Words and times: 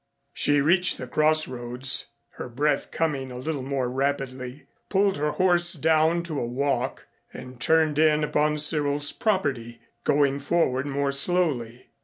She 0.33 0.61
reached 0.61 0.97
the 0.97 1.05
cross 1.05 1.47
roads, 1.47 2.07
her 2.37 2.49
breath 2.49 2.89
coming 2.89 3.29
a 3.31 3.37
little 3.37 3.61
more 3.61 3.87
rapidly, 3.87 4.65
pulled 4.89 5.17
her 5.17 5.29
horse 5.29 5.73
down 5.73 6.23
to 6.23 6.39
a 6.39 6.47
walk 6.47 7.05
and 7.31 7.61
turned 7.61 7.99
in 7.99 8.23
upon 8.23 8.57
Cyril's 8.57 9.11
property, 9.11 9.79
going 10.03 10.39
forward 10.39 10.87
more 10.87 11.11
slowly. 11.11 11.91